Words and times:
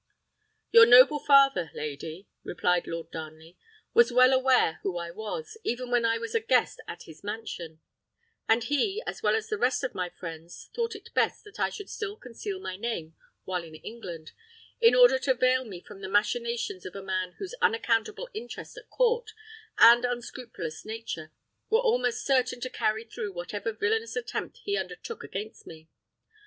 "Your 0.71 0.87
noble 0.87 1.19
father, 1.19 1.69
lady," 1.75 2.27
replied 2.43 2.87
Lord 2.87 3.11
Darnley, 3.11 3.59
"was 3.93 4.11
well 4.11 4.33
aware 4.33 4.79
who 4.81 4.97
I 4.97 5.11
was, 5.11 5.59
even 5.63 5.91
when 5.91 6.05
I 6.05 6.17
was 6.17 6.33
a 6.33 6.39
guest 6.39 6.81
at 6.87 7.03
his 7.03 7.23
mansion; 7.23 7.81
and 8.49 8.63
he, 8.63 9.03
as 9.05 9.21
well 9.21 9.35
as 9.35 9.47
the 9.47 9.59
rest 9.59 9.83
of 9.83 9.93
my 9.93 10.09
friends, 10.09 10.71
thought 10.75 10.95
it 10.95 11.13
best 11.13 11.43
that 11.43 11.59
I 11.59 11.69
should 11.69 11.87
still 11.87 12.17
conceal 12.17 12.59
my 12.59 12.77
name 12.77 13.15
while 13.43 13.63
in 13.63 13.75
England, 13.75 14.31
in 14.79 14.95
order 14.95 15.19
to 15.19 15.35
veil 15.35 15.65
me 15.65 15.81
from 15.83 16.01
the 16.01 16.09
machinations 16.09 16.83
of 16.83 16.95
a 16.95 17.03
man 17.03 17.33
whose 17.33 17.53
unaccountable 17.61 18.27
interest 18.33 18.77
at 18.79 18.89
court, 18.89 19.33
and 19.77 20.03
unscrupulous 20.03 20.83
nature, 20.83 21.31
were 21.69 21.77
almost 21.77 22.25
certain 22.25 22.59
to 22.61 22.71
carry 22.71 23.03
through 23.03 23.33
whatever 23.33 23.71
villanous 23.71 24.15
attempt 24.15 24.61
he 24.63 24.75
undertook 24.75 25.23
against 25.23 25.67
me. 25.67 25.89